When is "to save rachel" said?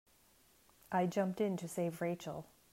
1.57-2.47